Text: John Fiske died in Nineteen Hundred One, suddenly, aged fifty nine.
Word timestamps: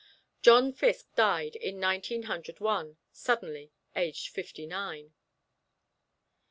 John 0.41 0.73
Fiske 0.73 1.13
died 1.15 1.55
in 1.55 1.79
Nineteen 1.79 2.23
Hundred 2.23 2.59
One, 2.59 2.97
suddenly, 3.11 3.71
aged 3.95 4.29
fifty 4.29 4.65
nine. 4.65 5.13